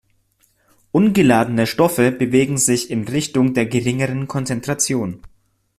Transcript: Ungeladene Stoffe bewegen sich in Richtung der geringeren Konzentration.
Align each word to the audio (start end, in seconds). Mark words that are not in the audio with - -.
Ungeladene 0.91 1.67
Stoffe 1.67 2.11
bewegen 2.11 2.57
sich 2.57 2.89
in 2.89 3.07
Richtung 3.07 3.53
der 3.53 3.67
geringeren 3.67 4.27
Konzentration. 4.27 5.21